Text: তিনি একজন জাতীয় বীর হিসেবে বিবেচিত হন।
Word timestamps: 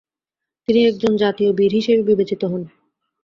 তিনি 0.67 0.79
একজন 0.85 1.13
জাতীয় 1.17 1.49
বীর 1.53 1.71
হিসেবে 1.73 2.01
বিবেচিত 2.09 2.41
হন। 2.45 2.61